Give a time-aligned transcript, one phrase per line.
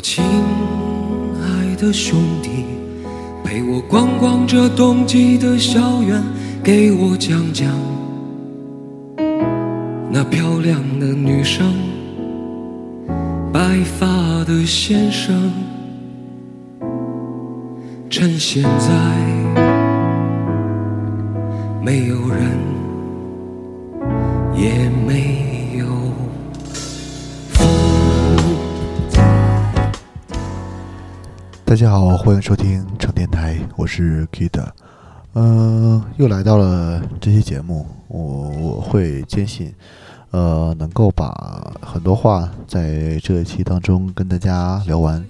[0.00, 0.24] 我亲
[1.42, 2.64] 爱的兄弟，
[3.44, 6.22] 陪我逛逛这冬季的校园，
[6.64, 7.68] 给我讲讲
[10.10, 11.74] 那漂亮的女生，
[13.52, 13.60] 白
[13.98, 15.52] 发的先生。
[18.08, 18.88] 趁现在
[21.84, 22.58] 没有人，
[24.56, 25.49] 也没
[31.70, 34.60] 大家好，欢迎收听成电台，我是 Kid。
[35.34, 39.72] 嗯、又来到了这期节目，我我会坚信，
[40.32, 45.24] 呃，能够把很多话在这一期当中跟大家聊完。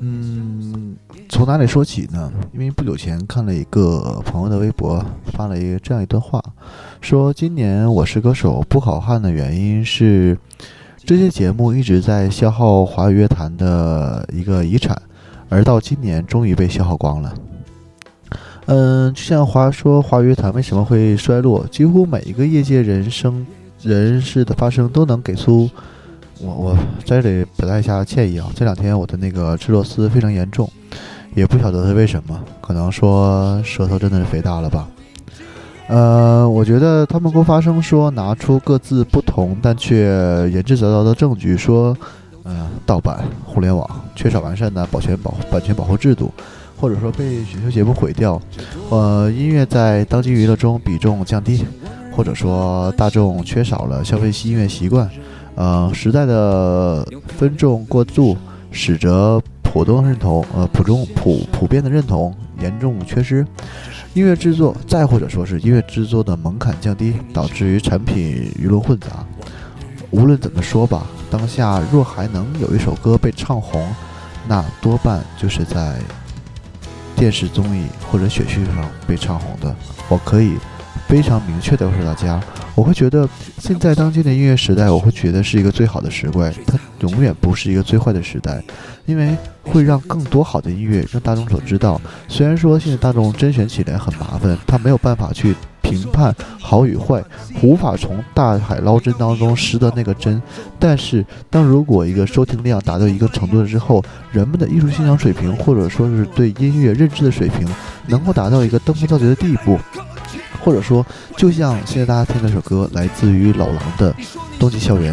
[0.00, 0.96] 嗯，
[1.28, 2.32] 从哪里说起呢？
[2.52, 6.42] 因为不久前看了一个朋友的微博，发了一个这样一段话，
[7.00, 10.36] 说今年《我是歌手》不好看的原因是，
[11.06, 15.00] 这些节目一直在消耗华语乐坛的一个遗产，
[15.52, 17.34] 而到今年终于被消耗光了。
[18.64, 23.46] 嗯，就像华说华语乐坛为什么会衰落，几乎每一个业界人生
[23.82, 25.68] 人士的发声都能给出。
[26.40, 30.66] 我我在这里表达一下歉意啊，这两天我的那个吃螺丝非常严重，
[31.34, 34.88] 也不晓得是为什么，可能说舌头真的是肥大了吧。
[35.88, 40.06] 呃，我觉得他们给我发声说拿出各自不同但却
[40.50, 41.94] 言之凿凿的证据，说，
[42.44, 46.32] 呃，盗版、互联网缺少完善的保全保版权保护制度，
[46.76, 48.40] 或者说被选秀节目毁掉，
[48.90, 51.64] 呃，音乐在当今娱乐中比重降低，
[52.10, 55.08] 或者说大众缺少了消费音乐习惯。
[55.54, 58.36] 呃，时代的分众过度，
[58.70, 63.46] 使得普通认同，呃，普中普普遍的认同严重缺失。
[64.14, 69.24] 音乐制作，再或者说是音乐制作的门槛降低，导致于产品鱼龙混杂。
[70.12, 73.92] 无论怎么说吧，当下若还能有一首歌被唱红，
[74.46, 75.98] 那多半就是在
[77.16, 79.74] 电视综艺或者选秀上被唱红的。
[80.08, 80.58] 我可以
[81.08, 82.40] 非常明确的告诉大家。
[82.74, 83.28] 我会觉得，
[83.58, 88.62] 现在当今的音乐时代，我会觉得是一个最好的时代，它永远不是一个最坏的时代，
[89.04, 92.00] 因为会让更多好的音乐让大众所知道。
[92.28, 97.22] 虽然说现在大众甄选起来很麻烦，他没有办法去评判好与坏，
[97.62, 100.40] 无法从大海捞针当中拾得那个针。
[100.78, 107.68] 但是，当如果一个收听量达到一个程度之后，人们的艺术欣赏水平，或者说是对音乐认知的水平，
[108.06, 109.78] 能够达到一个登峰造极的地步。
[110.64, 111.04] 或者说，
[111.36, 114.12] 就像现在大家听那首歌，来自于老狼的
[114.60, 115.12] 《冬季校园》。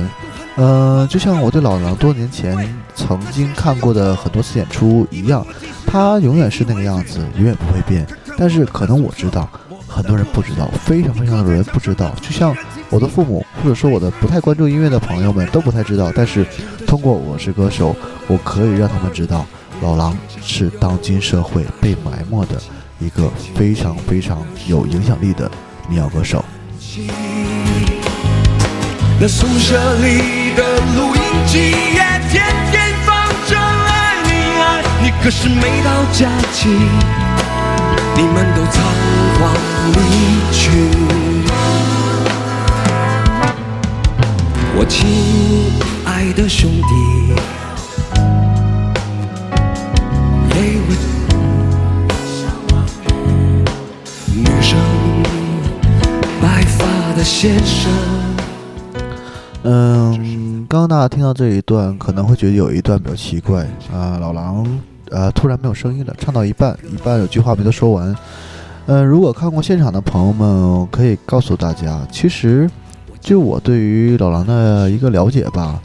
[0.55, 2.55] 呃，就像我对老狼多年前
[2.93, 5.43] 曾经看过的很多次演出一样，
[5.87, 8.05] 他永远是那个样子，永远不会变。
[8.37, 9.49] 但是可能我知道，
[9.89, 12.13] 很多人不知道，非常非常多人不知道。
[12.21, 12.55] 就像
[12.89, 16.11] 我的父母，或者说我的不太关注音乐的朋友们都不太知道。
[16.15, 16.45] 但是
[16.85, 17.91] 通过《我是歌手》，
[18.27, 19.45] 我可以让他们知道，
[19.81, 22.61] 老狼是当今社会被埋没的。
[22.99, 25.49] 一个非常非常有影响力的
[25.87, 26.43] 民谣歌手。
[29.21, 36.67] 那宿舍里的录音机也天天放着爱你爱你，可是每到假期，
[38.17, 38.83] 你们都仓
[39.39, 39.53] 皇
[39.93, 39.99] 离
[40.51, 40.69] 去。
[44.77, 45.71] 我亲
[46.05, 46.93] 爱的兄弟，
[50.55, 50.89] 也为
[54.35, 54.77] 女生
[56.41, 56.83] 白发
[57.15, 57.89] 的先生。
[59.63, 63.63] 嗯，刚刚大家听到这一段，可能会觉得有一段比较奇怪
[63.93, 64.65] 啊，老狼
[65.11, 68.13] 呃突然没有声音了，唱到一半，一半有句话没有说完。
[68.91, 72.67] 嗯，如果看过现场的朋友们，可以告诉大家，其实
[73.19, 75.79] 就我对于老狼的一个了解吧，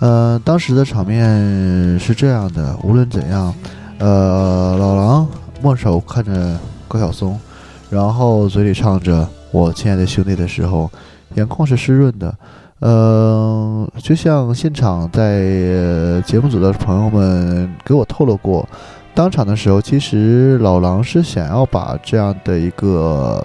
[0.00, 3.54] 呃，当时的场面是这样的，无论怎样，
[3.96, 5.26] 呃，老狼
[5.62, 7.40] 默手看着高晓松，
[7.88, 10.90] 然后嘴里唱着“我亲爱的兄弟”的时候，
[11.36, 12.34] 眼眶是湿润的。
[12.80, 18.68] 呃，就像现场在节目组的朋友们给我透露过，
[19.14, 23.44] 当场的时候，其实老狼是想要把这样的一个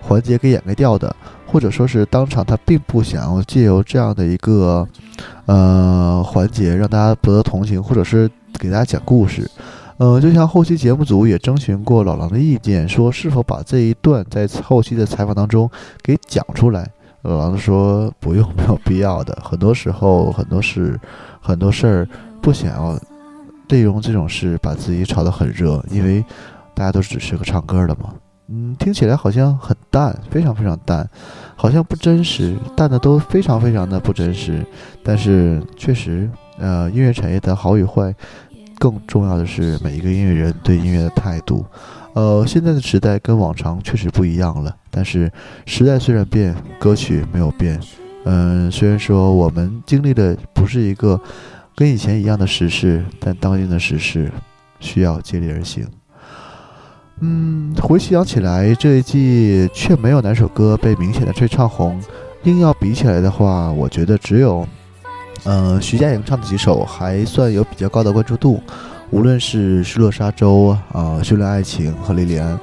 [0.00, 1.14] 环节给掩盖掉的，
[1.46, 4.86] 或者说是当场他并不想要借由这样的一个
[5.46, 9.50] 呃环节让大家博得同情，或者是给大家讲故事。
[9.98, 15.70] 呃，就像后期节目组也征询过老狼的意见，说是否把这一段在后期的采访当中
[16.02, 16.86] 给讲出来。
[17.22, 19.36] 老狼说：“不用， 没有必要的。
[19.42, 21.00] 很多时候，很多事，
[21.40, 22.08] 很多事儿，
[22.42, 22.96] 不想要
[23.68, 26.24] 内容这种事把自己炒得很热，因为
[26.74, 28.14] 大家都只是个唱歌的嘛。
[28.48, 31.08] 嗯，听起来好像很淡，非常非常淡，
[31.56, 34.64] 好像不真实，淡的都非常非常的不真实。
[35.02, 38.14] 但是确实，呃，音乐产业的好与坏，
[38.78, 41.66] 更重要的是每一个音乐人对音乐的态度。
[42.14, 45.30] 呃，现在的时代跟往常确实不一样了，但是
[45.66, 47.80] 时代虽然变，歌曲没有变。
[48.26, 51.20] 嗯，虽然说我们经历的不是一个
[51.76, 54.32] 跟以前一样的时事，但当今的时事
[54.80, 55.86] 需要接力而行。
[57.20, 62.00] 嗯，回想起来，这一季却没有哪首歌被明显的吹唱红。
[62.44, 64.66] 硬要比起来的话，我觉得只有，
[65.44, 68.62] 嗯，徐佳莹唱的几首还算有比较高的关注度。
[69.10, 72.58] 无论是《失落沙洲》啊，《修炼爱情》和《莉莉安》，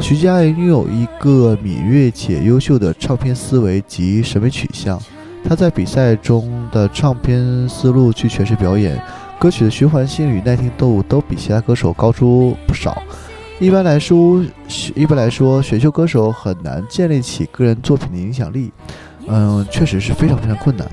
[0.00, 5.00] 徐佳莹拥有一个敏锐且优秀的唱片思维及审美取向。
[5.44, 9.02] 他在比赛中的唱片思路去诠释表演，
[9.38, 13.02] 歌曲的循环性与耐听度都比其他歌手高出不少。
[13.58, 14.42] 一般来说，
[14.94, 18.72] 一般来说，选秀歌手很难建立起个人作品的影响力。
[19.26, 20.88] 嗯，确实是非常非常困难。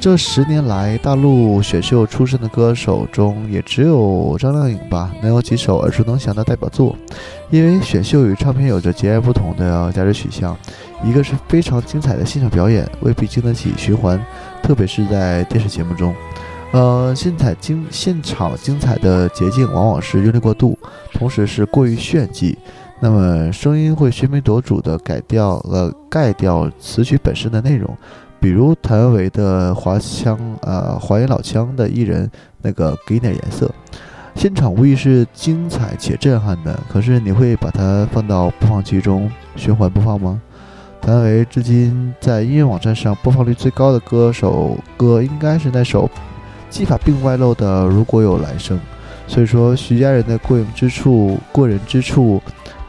[0.00, 6.96] 这十年来，大陆选秀出身的歌手中，也只有张靓颖吧，能有几首耳熟能详的代表作。
[7.50, 10.56] 因为选秀与唱片有着截然不同的价值取向，
[11.04, 14.24] 一个是非常精彩的现场表演，未必经得起循环，
[14.62, 16.14] 特别是在电视节目中。
[16.70, 20.78] 呃，现彩精现场精彩的捷径，往往是用力过度，
[21.12, 22.56] 同时是过于炫技。
[23.00, 27.96] 那么声音会喧宾夺主的改掉呃盖掉词曲本身的内容，
[28.40, 32.30] 比如谭维维的华腔呃华语老腔的艺人
[32.62, 33.70] 那个给点颜色，
[34.34, 36.78] 现场无疑是精彩且震撼的。
[36.88, 40.40] 可是你会把它放到播放器中循环播放吗？
[41.00, 46.10] 谭维至今在音乐网站上播放率最高的歌手歌应该是那首
[46.70, 48.78] 技法并外露的如果有来生。
[49.26, 52.40] 所以说徐佳莹的过人之处过人之处。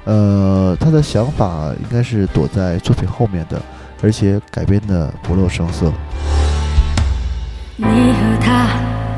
[0.05, 3.61] 呃，他的想法应该是躲在作品后面的，
[4.01, 5.91] 而且改编的不露声色。
[7.75, 8.67] 你和他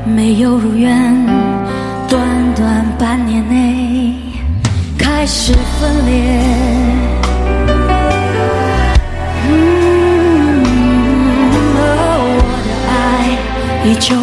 [0.04, 1.26] 没有如愿，
[2.08, 4.14] 短短半年内
[4.98, 6.22] 开始分裂。
[9.48, 10.62] 嗯，
[11.74, 11.80] 我
[12.64, 12.92] 的爱
[13.88, 14.14] 依旧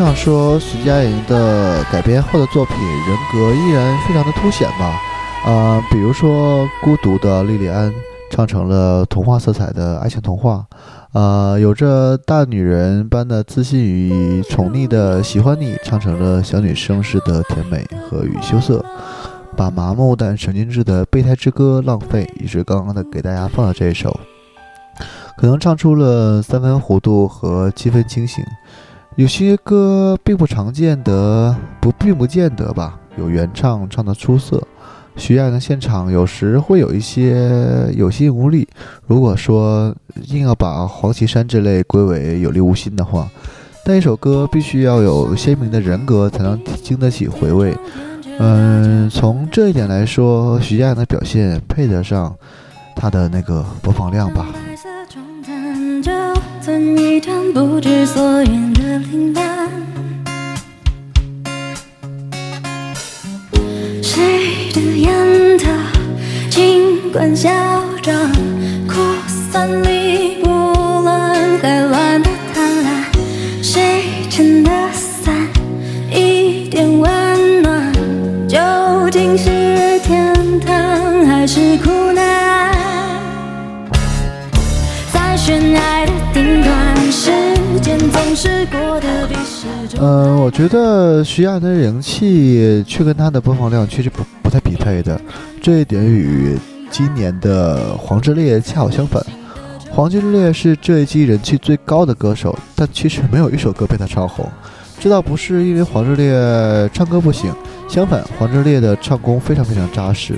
[0.00, 4.98] 就像说徐佳莹的改编后的作品，人格依然非常的凸显吧。
[5.44, 7.90] 呃，比如说《孤独的莉莉安》
[8.30, 10.64] 唱成了童话色彩的爱情童话，
[11.12, 18.82] 呃，有着大女人般的自信与宠溺的喜欢你唱成了小女生式的甜美和与羞涩，
[19.54, 24.18] 把麻木但神经质的备胎之歌浪费，也是刚刚的给大家放的这一首，
[25.36, 28.42] 可能唱出了三分糊涂和七分清醒。
[29.20, 34.66] 有些歌并不常见得，不并不见得吧，有原唱唱的出色。
[35.14, 38.66] 徐亚莹的现场有时会有一些有心无力。
[39.06, 39.94] 如果说
[40.28, 43.28] 硬要把黄绮珊这类归为有力无心的话，
[43.84, 47.76] 但一首歌必须要有鲜明的人格才能经得起回味。
[48.38, 52.34] 嗯，从这一点来说，徐亚莹的表现配得上
[52.96, 54.46] 她的那个播放量吧。
[56.62, 59.70] 存一段不知所云的凌乱，
[64.02, 65.70] 谁的烟头
[66.50, 67.48] 尽管嚣
[68.02, 68.30] 张，
[68.86, 71.99] 扩散里波澜，海乱
[89.98, 95.20] 呃，我觉得徐亚的人气却跟他的播放量确实不不太匹配的，
[95.60, 96.56] 这一点与
[96.90, 99.20] 今年的黄致列恰好相反。
[99.90, 104.48] 黄致列是这一季人气最高的歌手，但其实没有一首歌被他唱红。
[105.00, 107.52] 这倒不是因为黄致列唱歌不行，
[107.88, 110.34] 相反，黄致列的唱功非常非常扎实，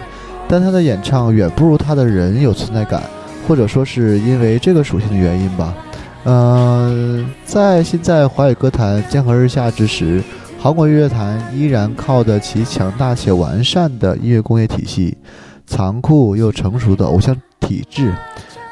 [0.49, 3.02] 但他的演唱远不如他的人有存在感，
[3.46, 5.75] 或者说是因为这个属性的原因吧。
[6.24, 10.22] 嗯，在现在华语歌坛江河日下之时，
[10.58, 15.16] 韩国乐坛依然靠的其强大且完善的音乐工业体系，
[15.66, 18.14] 残酷又成熟的偶像体制。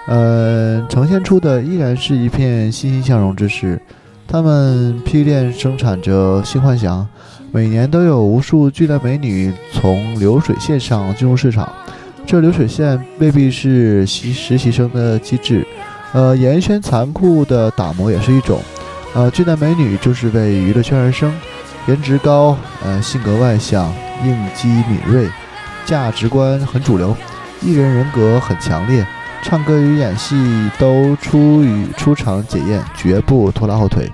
[0.07, 3.81] 呃，呈现出的依然是一片欣欣向荣之势。
[4.29, 7.05] 他们批量生产着新幻想，
[7.51, 11.69] 每年都有无数巨大美女从流水线上进入市场。
[12.25, 15.67] 这流水线未必是习实习生的机制，
[16.13, 18.61] 呃，演艺圈残酷的打磨也是一种。
[19.15, 21.33] 呃，巨男美女就是为娱乐圈而生，
[21.87, 23.93] 颜值高，呃，性格外向，
[24.25, 25.29] 应激敏锐，
[25.85, 27.17] 价值观很主流，
[27.61, 29.07] 艺人人格很强烈。
[29.43, 34.11] 唱歌与演戏都出于出场检验，绝不拖拉后腿，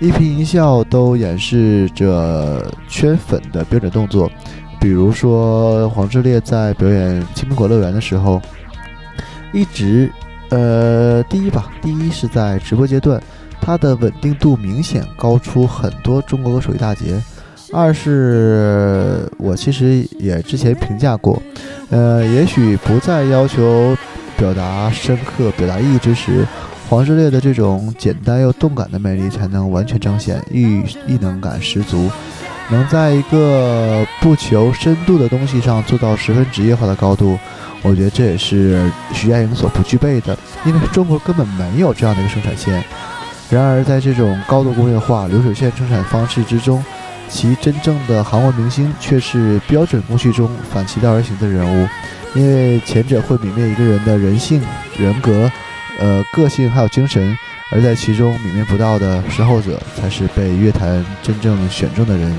[0.00, 4.30] 一颦一笑都掩饰着圈粉的标准动作。
[4.78, 8.40] 比如说，黄致列在表演《青苹果乐园》的时候，
[9.54, 10.12] 一直，
[10.50, 13.22] 呃，第一吧，第一是在直播阶段，
[13.60, 17.22] 他的稳定度明显高出很多中国歌手一大截。
[17.72, 21.42] 二是我其实也之前评价过，
[21.90, 23.96] 呃，也许不再要求。
[24.38, 26.46] 表达深刻、表达意义之时，
[26.90, 32.10] 黄致列的这种简单又动感的魅力才能完全彰显，艺艺能感十足，
[32.68, 37.38] 能在一个不求深度的东西上做到十分职业化的高度。
[37.88, 42.82] 我觉得这也是徐佳莹所不具备的，因为中国根本没有这样的一个生产线。
[43.48, 46.84] 然而，在这种高度工业化流水线生产方式之中，
[47.28, 51.88] 其真正的韩国明星却是标准工序中反其道而行的人物。
[52.34, 54.60] 因为前者会泯灭一个人的人性、
[54.98, 55.50] 人格、
[56.00, 57.38] 呃个性还有精神，
[57.70, 62.36] 而在其中泯灭不到的是后者，才是被乐坛真正选中的人。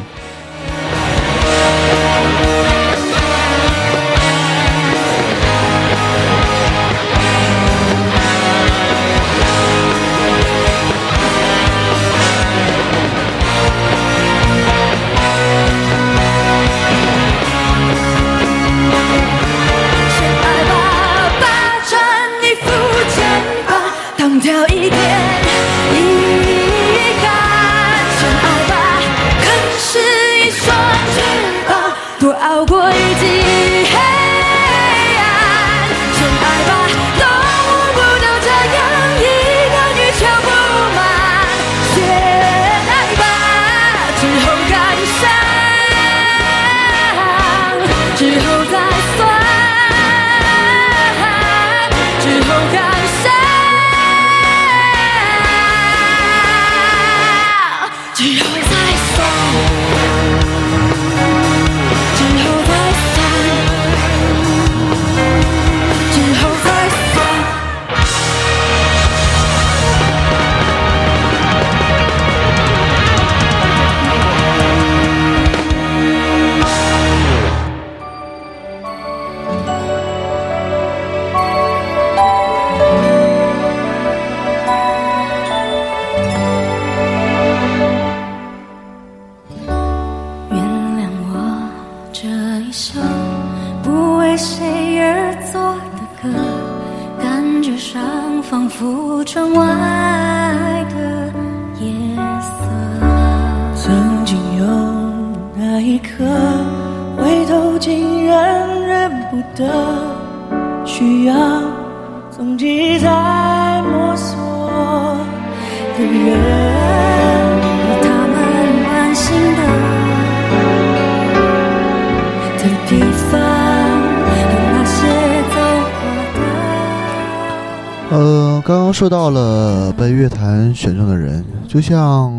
[128.09, 132.31] 呃，刚刚说到了被乐坛选中的人，就像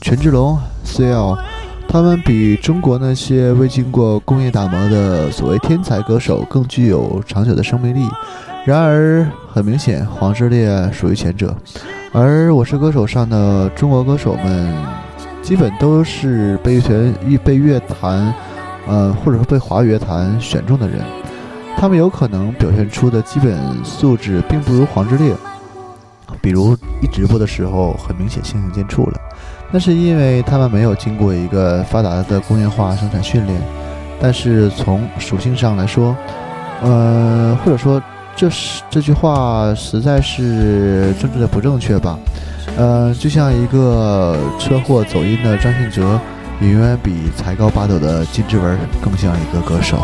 [0.00, 1.38] 权志龙、C.L，
[1.88, 8.04] 他们比中国那些未经过工业打磨的所谓天才歌手更具有长久的生命力。
[8.64, 11.52] 然而，很明显，黄致列属于前者，
[12.12, 14.72] 而《我是歌手》上的中国歌手们，
[15.42, 18.32] 基本都是被乐、被乐坛，
[18.86, 21.00] 呃，或者说被华语乐坛选中的人。
[21.76, 25.34] 他们有可能表现出的基本素质并不如黄致列，
[26.40, 29.20] 比如一直播的时候很明显相形见绌了。
[29.72, 33.60] 那是因为他们没有经过一个发达的工业化生产训练。
[34.20, 36.16] 但是从属性上来说，
[36.80, 38.00] 呃，或者说
[38.34, 42.18] 这是这句话实在是政治的不正确吧？
[42.76, 46.18] 呃，就像一个车祸走音的张信哲，
[46.60, 49.98] 远远比才高八斗的金志文更像一个歌手。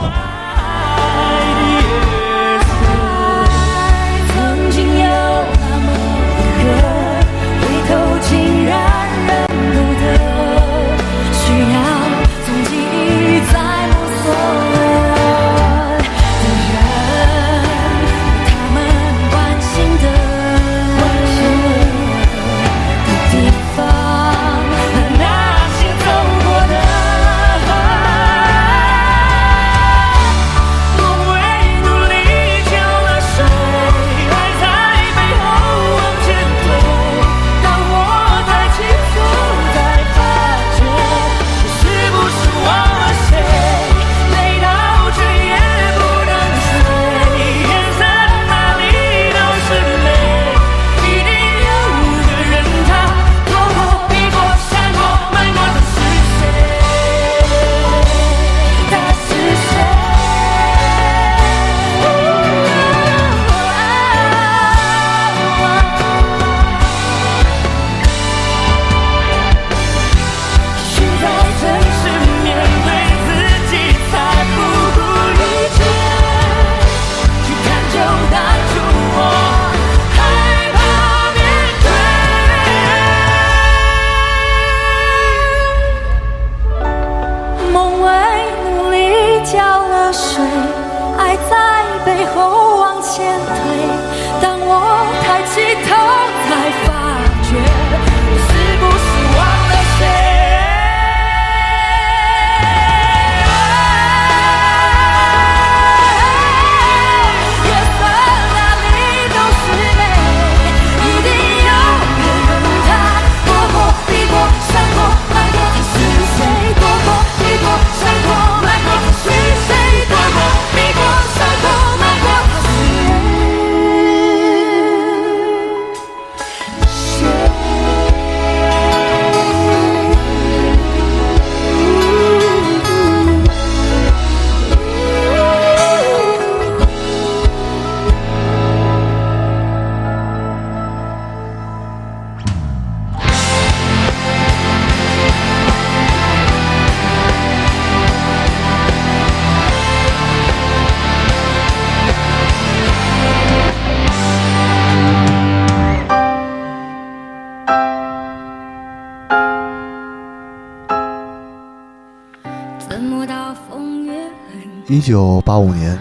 [164.98, 165.96] 一九八五年，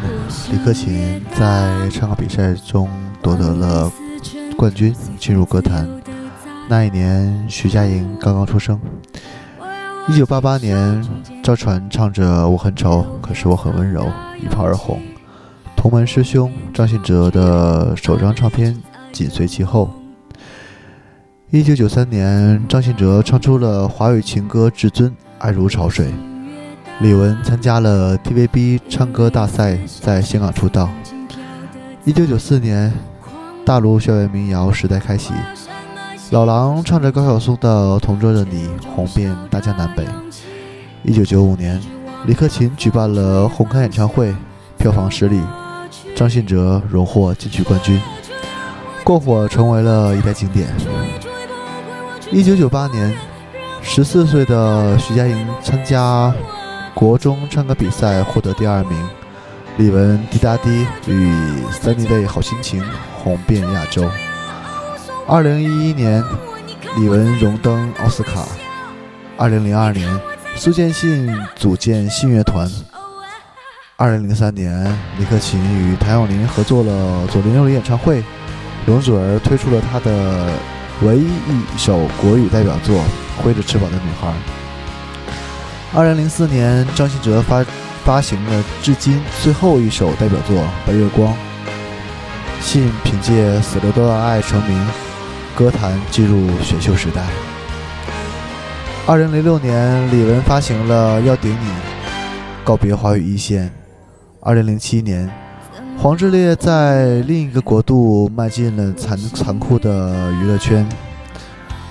[0.52, 2.90] 李克勤在唱歌比赛中
[3.22, 3.92] 夺得了
[4.58, 5.88] 冠军，进入歌坛。
[6.68, 8.80] 那一年，徐佳莹刚刚出生。
[10.08, 11.08] 一九八八年，
[11.44, 14.02] 赵传唱着《我很丑，可是我很温柔》
[14.44, 15.00] 一炮而红。
[15.76, 18.76] 同门师兄张信哲的首张唱片
[19.12, 19.92] 紧随其后。
[21.52, 26.08] 一九九三年，张信哲唱出了华语情歌至尊《爱如潮水》。
[27.00, 30.90] 李玟参加了 TVB 唱歌大赛，在香港出道。
[32.04, 32.92] 一九九四年，
[33.64, 35.32] 大陆校园民谣时代开启，
[36.32, 40.04] 老狼唱着高晓松的《同桌的你》红遍大江南北。
[41.04, 41.80] 一九九五年，
[42.26, 44.36] 李克勤举办了红磡演唱会，
[44.80, 45.40] 票房失利，
[46.16, 47.96] 张信哲荣获金曲冠军，
[49.04, 50.68] 《过火》成为了一代经典。
[52.32, 53.16] 一九九八年，
[53.84, 56.34] 十四岁的徐佳莹参加
[56.98, 58.98] 国中唱歌比赛获得第二名，
[59.78, 60.70] 李玟《滴答滴》
[61.06, 61.32] 与
[61.72, 62.82] 《三 y Day 好心情》
[63.24, 64.10] 红遍亚洲。
[65.28, 66.24] 二零一一年，
[66.96, 68.48] 李玟荣登奥斯卡。
[69.38, 70.10] 二零零二年，
[70.56, 72.68] 苏建信组建信乐团。
[73.96, 74.84] 二零零三年，
[75.20, 78.24] 李克勤与谭咏麟合作了《左邻右里》演唱会，
[78.88, 80.50] 容祖儿推出了她的
[81.04, 82.96] 唯一一首国语代表作
[83.44, 84.30] 《挥着翅膀的女孩》。
[85.94, 87.66] 二零零四年，张信哲发
[88.04, 91.34] 发行了至今最后一首代表作《白月光》。
[92.60, 94.88] 信凭借《死了都要爱》成名，
[95.56, 97.24] 歌坛进入选秀时代。
[99.06, 101.56] 二零零六年，李玟发行了《要顶你》，
[102.66, 103.72] 告别华语一线。
[104.42, 105.32] 二零零七年，
[105.98, 110.88] 黄致列在另一个国度迈进了残残酷的娱乐圈。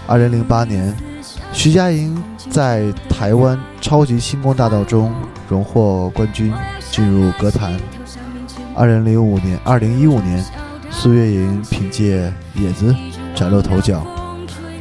[0.06, 0.94] 二零零八年，
[1.52, 5.14] 徐佳莹在台湾超级星光大道中
[5.48, 6.52] 荣获冠军，
[6.90, 7.78] 进入歌坛。
[8.74, 10.44] 二零零五年、二零一五年，
[10.90, 12.26] 苏月莹凭借
[12.60, 12.92] 《野子》
[13.32, 14.04] 崭露头角。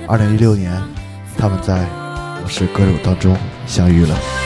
[0.08, 0.76] 二零一六年，
[1.38, 1.84] 他们在
[2.44, 3.38] 《我是歌手》当中
[3.68, 4.45] 相遇了。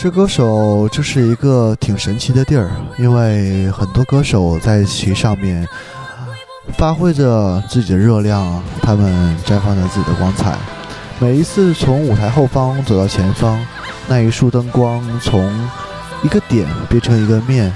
[0.00, 5.66] 是歌手，这是一个挺神奇的地儿，因为很多歌手在其上面
[6.74, 10.56] 发挥着自己的热量，他们绽放着自己的光彩。
[11.18, 13.58] 每一次从舞台后方走到前方，
[14.06, 15.52] 那一束灯光从
[16.22, 17.74] 一个点变成一个面。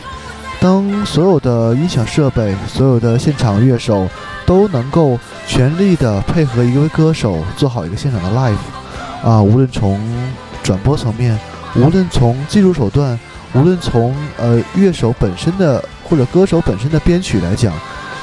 [0.60, 4.08] 当所有的音响设备、所有的现场乐手
[4.46, 10.00] 都能够全力的配合一位歌手做好一个现场的 live，啊，无论从
[10.62, 11.36] 转播层面，
[11.74, 13.18] 无论从技术手段，
[13.54, 17.72] 无论从呃乐手本身的或者歌手本身的编曲来讲，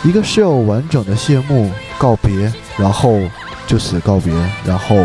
[0.03, 3.19] 一个 show 完整的谢幕告别，然后
[3.65, 4.33] 就此告别，
[4.63, 4.95] 然后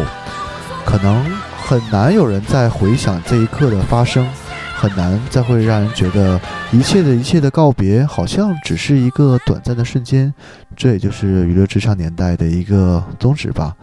[0.85, 1.24] 可能
[1.64, 4.28] 很难有人再回想这一刻的发生，
[4.76, 6.38] 很难再会让人觉得
[6.70, 10.33] 一切的一切的告别好像只是一个短暂的瞬间，
[10.76, 13.74] 这也就是娱乐至上年代的一个宗旨吧。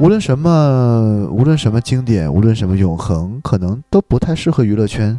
[0.00, 5.18] 无论什么，无论什么经典，无论什么永恒，可能都不太适合娱乐圈。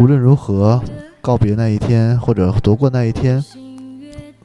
[0.00, 0.80] 无论如何，
[1.20, 3.44] 告别那一天或者夺过那一天，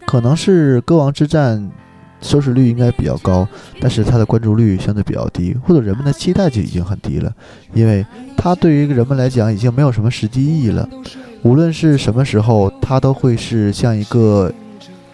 [0.05, 1.71] 可能是歌王之战
[2.19, 3.47] 收视率应该比较高，
[3.79, 7.33] 但是它的关注率相对比较低，或者人们的期待就已经很低了，
[7.73, 8.05] 因为
[8.35, 10.87] 它对于人们来讲已经没有什么实际意义了。
[11.43, 14.51] 无论是什么时候，它都会是像一个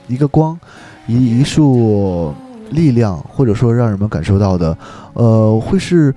[0.08, 0.60] 一个光，
[1.06, 2.34] 一一束
[2.72, 4.78] 力量，或者说让人们感受到的，
[5.14, 6.14] 呃，会是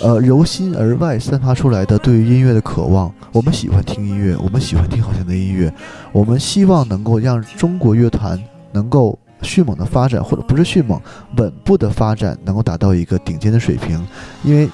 [0.00, 3.12] 呃由心而外散发出来的对于音乐的渴望。
[3.32, 5.72] 我们喜欢听音乐，我们喜欢听好听的音乐，
[6.12, 8.38] 我们希望能够让中国乐团
[8.72, 11.00] 能够迅猛的发展，或者不是迅猛，
[11.36, 14.04] 稳步的发展，能够达到一个顶尖的水平。
[14.42, 14.68] 因为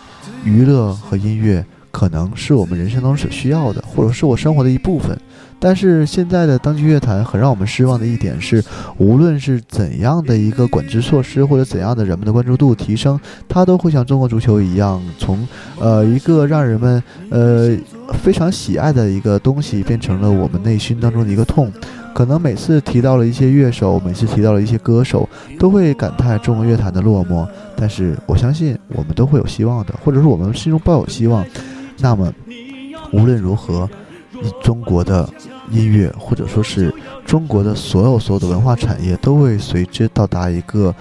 [0.44, 5.18] 娱乐和音乐可能是我们人生当中所需要的，或者是我生活的一部分。
[5.64, 8.60] 但是现在的当今乐坛很让我们失望的一点是，
[8.98, 15.46] 无论是怎样的一个管制措施，或者怎样的人们的关注度提升，它都会像中国足球一样，从
[15.78, 17.76] 呃一个让人们呃
[18.24, 21.72] 非常喜爱的一个东西，变成了我们内心当中的一个痛。
[22.12, 25.26] 可能每次提到了一些乐手，每次提到了一些歌手，
[25.58, 27.46] 都会感叹中国乐坛的落寞。
[27.74, 31.42] 但是我相信我们都会有希望的，或者是我们心中抱有希望。
[32.00, 32.30] 那么
[33.12, 33.88] 无论如何，
[34.62, 35.28] 中国的
[35.70, 40.94] 音乐或者说是中国的所有所有的文化产业，都会随之到达一个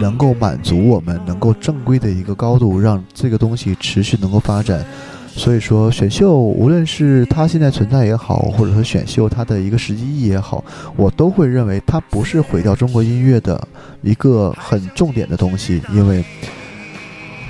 [0.00, 4.84] 能够满足我们能够正规的一个高度，让这个东西持续能够发展。
[5.28, 10.64] 所以说，选秀无论是它现在存在也好，或者说选秀它的一个实际意义也好，
[10.96, 13.68] 我都会认为它不是毁掉中国音乐的
[14.00, 16.24] 一个很重点的东西，因为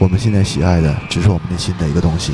[0.00, 2.32] 我们现在喜爱的只是我们内心的一个东西。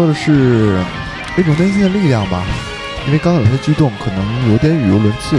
[0.00, 0.78] 说的是
[1.36, 2.42] 一种内心的力量吧。
[3.06, 5.38] 因为刚刚有些激动，可能有点语无伦次。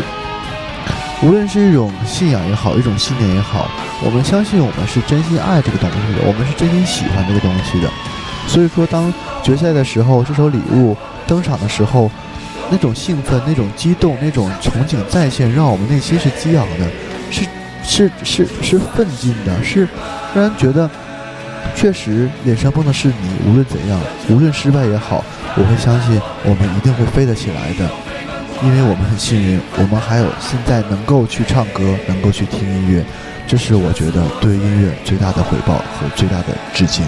[1.24, 3.68] 无论是一种信仰也好，一种信念也好，
[4.04, 7.90] 我们相信我们是真心爱这个东西的，我们是真心喜欢这个东西的。
[8.48, 10.96] 所以说，当决赛的时候，这首礼物
[11.26, 12.12] 登场的时候，
[12.70, 16.88] 那种兴奋、那种激动、那种憧憬再现，让我们内心是激昂的，
[17.32, 17.48] 是
[17.84, 19.88] 是是是奋进的，是
[20.36, 20.88] 让人觉得
[21.76, 23.50] 确实脸上蹦的是你。
[23.50, 25.24] 无论怎样，无论失败也好，
[25.56, 27.90] 我会相信我们一定会飞得起来的，
[28.64, 33.04] 因为我们很幸运，我们还有现在能够去唱歌，能够去听音乐，
[33.48, 37.06] 这是我觉得对音乐最大的回报和最大的致敬。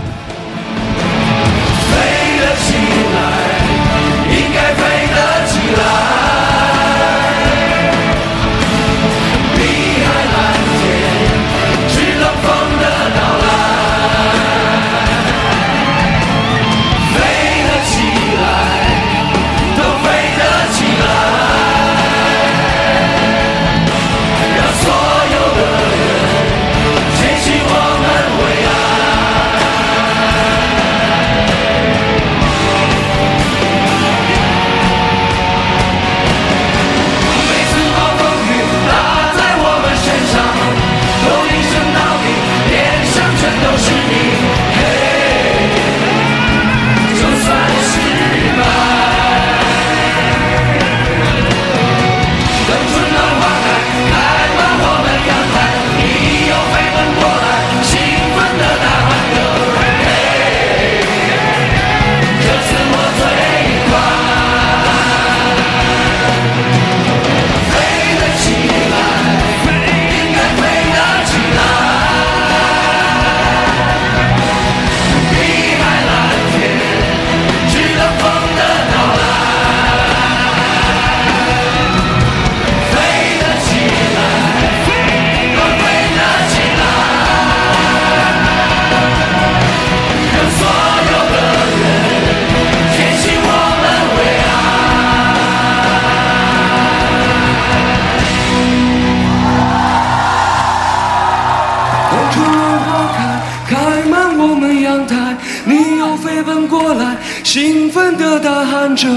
[107.53, 109.07] 兴奋地大喊着：“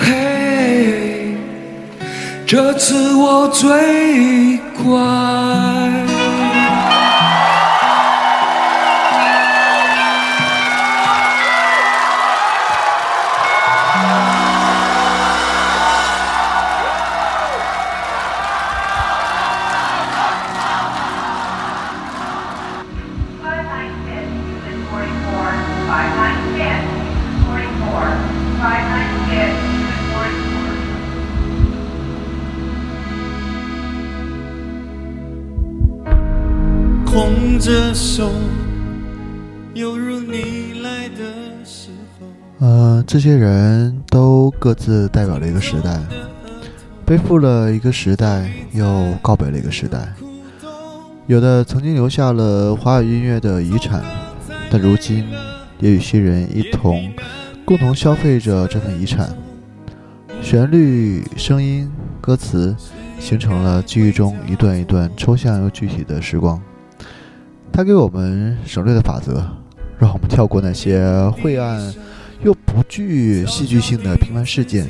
[0.00, 1.36] 嘿，
[2.46, 6.33] 这次我最快。
[37.94, 38.28] 手，
[39.72, 42.26] 犹如你来的时候。
[42.58, 46.00] 呃，这些人都各自代表了一个时代，
[47.06, 50.12] 背负了一个时代，又告别了一个时代。
[51.28, 54.02] 有的曾经留下了华语音乐的遗产，
[54.68, 55.24] 但如今
[55.78, 57.12] 也与新人一同
[57.64, 59.32] 共同消费着这份遗产。
[60.42, 61.88] 旋律、声音、
[62.20, 62.74] 歌词，
[63.20, 66.60] 形成了记忆中一段一段抽象又具体的时光。
[67.76, 69.44] 它给我们省略的法则，
[69.98, 71.92] 让我们跳过那些晦暗
[72.44, 74.88] 又不具戏剧性的平凡事件，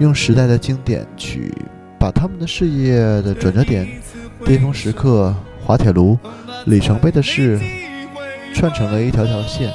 [0.00, 1.54] 用时代的经典去
[2.00, 3.86] 把他们的事业的转折点、
[4.44, 5.32] 巅峰时刻、
[5.64, 6.18] 滑铁卢、
[6.66, 7.60] 里程碑的事
[8.52, 9.70] 串成了一条条线。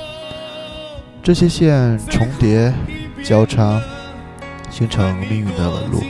[1.24, 2.74] 这些线重叠、
[3.24, 3.82] 交叉，
[4.70, 6.04] 形成命运的纹路，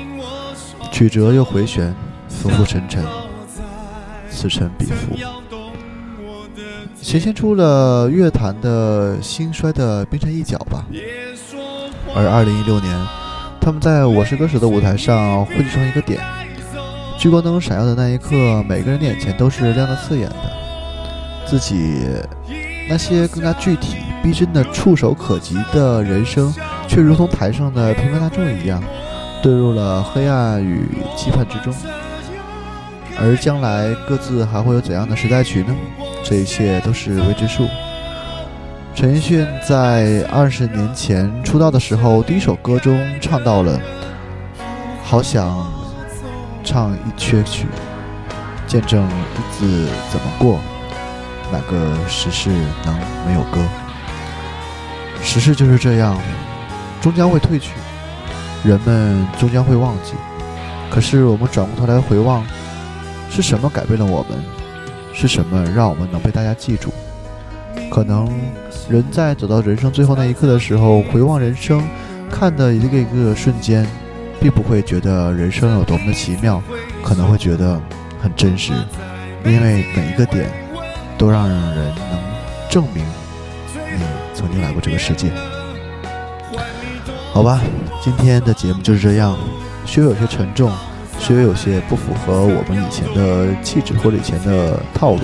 [0.92, 1.94] 曲折又回旋，
[2.28, 3.06] 浮浮沉沉，
[4.32, 5.16] 此沉彼伏。
[7.06, 10.84] 显现出了乐坛的兴衰的冰山一角吧。
[12.16, 12.92] 而二零一六年，
[13.62, 16.20] 他们在《我是歌手》的舞台上汇聚成一个点，
[17.16, 20.52] 聚光灯闪耀的那一刻，每个人的眼前都是亮得刺眼的，
[21.46, 22.04] 自己
[22.90, 26.52] 那些更加具体、逼真的、触手可及的人生，
[26.88, 28.82] 却如同台上的平凡大众一样，
[29.44, 31.72] 遁入了黑暗与期盼之中。
[33.18, 35.76] 而将来各自还会有怎样的时代曲呢？
[36.28, 37.68] 这一切都是未知数。
[38.96, 43.80] 陈奕迅在二十年前出道的时候，第一首歌中唱到了
[45.06, 45.72] “好想
[46.64, 47.68] 唱一阙曲，
[48.66, 50.60] 见证日子怎么过，
[51.52, 52.50] 哪个时事
[52.84, 53.62] 能没有歌？”
[55.22, 56.20] 时事就是这样，
[57.02, 57.70] 终将会褪去，
[58.64, 60.14] 人们终将会忘记。
[60.90, 62.44] 可是我们转过头来回望，
[63.30, 64.65] 是什么改变了我们？
[65.16, 66.90] 是什么让我们能被大家记住？
[67.90, 68.28] 可能
[68.90, 71.82] 人在走到人生最后那一刻的时候，回望人生，
[72.30, 73.88] 看的一个一个瞬间，
[74.42, 76.62] 并不会觉得人生有多么的奇妙，
[77.02, 77.80] 可能会觉得
[78.22, 78.74] 很真实，
[79.46, 80.50] 因为每一个点
[81.18, 82.20] 都让人能
[82.70, 83.04] 证明
[83.74, 85.32] 你曾经来过这个世界。
[87.32, 87.62] 好吧，
[88.04, 89.38] 今天的节目就是这样，
[89.86, 90.72] 稍微有些沉重，
[91.28, 95.22] 稍微有些不符合我们以前的气质或者以前的套路，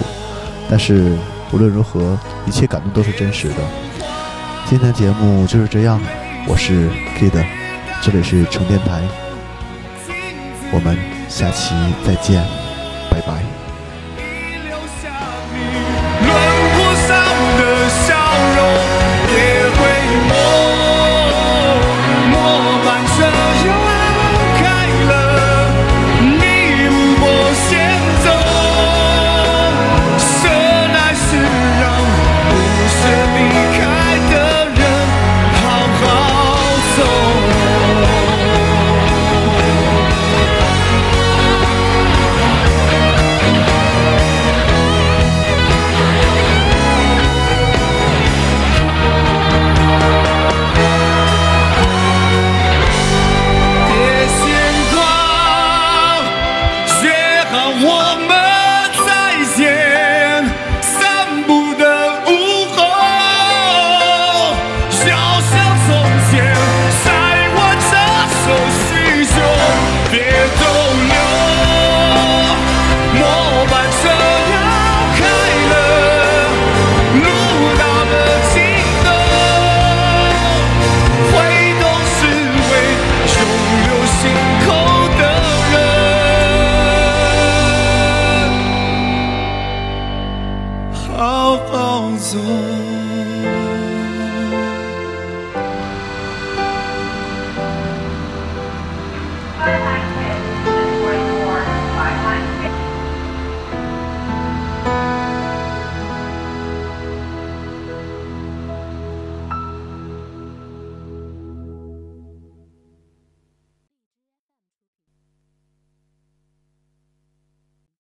[0.68, 1.16] 但是
[1.52, 3.58] 无论如何，一切感动都是真实的。
[4.66, 6.02] 今天的节目就是这样，
[6.48, 7.46] 我是 Kid，
[8.02, 9.04] 这里是成电台，
[10.74, 10.98] 我们
[11.30, 12.44] 下期再见，
[13.12, 13.51] 拜拜。